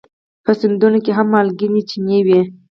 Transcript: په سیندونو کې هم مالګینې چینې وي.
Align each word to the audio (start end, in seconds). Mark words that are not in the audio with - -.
په 0.43 0.51
سیندونو 0.59 0.99
کې 1.05 1.11
هم 1.17 1.27
مالګینې 1.33 1.81
چینې 1.89 2.19
وي. 2.27 2.41